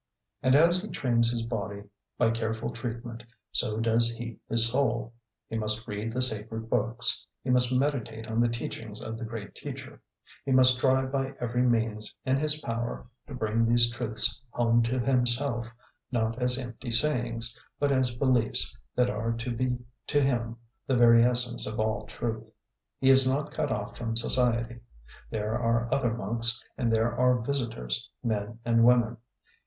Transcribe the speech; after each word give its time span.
And 0.41 0.55
as 0.55 0.81
he 0.81 0.87
trains 0.87 1.29
his 1.29 1.43
body 1.43 1.83
by 2.17 2.31
careful 2.31 2.71
treatment, 2.71 3.23
so 3.51 3.79
does 3.79 4.15
he 4.17 4.39
his 4.49 4.67
soul. 4.71 5.13
He 5.47 5.59
must 5.59 5.87
read 5.87 6.11
the 6.11 6.23
sacred 6.23 6.71
books, 6.71 7.27
he 7.43 7.51
must 7.51 7.77
meditate 7.79 8.25
on 8.25 8.39
the 8.41 8.49
teachings 8.49 8.99
of 8.99 9.19
the 9.19 9.25
great 9.25 9.53
teacher, 9.53 10.01
he 10.43 10.51
must 10.51 10.79
try 10.79 11.05
by 11.05 11.33
every 11.39 11.61
means 11.61 12.15
in 12.25 12.37
his 12.37 12.59
power 12.61 13.05
to 13.27 13.35
bring 13.35 13.63
these 13.63 13.91
truths 13.91 14.41
home 14.49 14.81
to 14.81 14.97
himself, 14.99 15.69
not 16.11 16.41
as 16.41 16.57
empty 16.57 16.89
sayings, 16.91 17.63
but 17.77 17.91
as 17.91 18.11
beliefs 18.15 18.75
that 18.95 19.07
are 19.11 19.31
to 19.33 19.51
be 19.55 19.77
to 20.07 20.19
him 20.19 20.57
the 20.87 20.95
very 20.97 21.23
essence 21.23 21.67
of 21.67 21.79
all 21.79 22.07
truth. 22.07 22.51
He 22.97 23.11
is 23.11 23.27
not 23.27 23.51
cut 23.51 23.71
off 23.71 23.99
from 23.99 24.15
society. 24.15 24.79
There 25.29 25.59
are 25.61 25.93
other 25.93 26.15
monks, 26.15 26.67
and 26.75 26.91
there 26.91 27.15
are 27.15 27.41
visitors, 27.45 28.09
men 28.23 28.57
and 28.65 28.83
women. 28.83 29.17